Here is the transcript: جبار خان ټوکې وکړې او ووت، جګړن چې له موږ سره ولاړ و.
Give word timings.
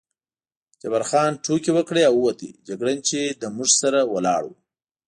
جبار 0.81 1.03
خان 1.09 1.31
ټوکې 1.43 1.71
وکړې 1.77 2.01
او 2.09 2.15
ووت، 2.17 2.39
جګړن 2.67 2.97
چې 3.07 3.19
له 3.41 3.47
موږ 3.55 3.69
سره 3.81 3.99
ولاړ 4.13 4.41
و. 4.45 4.49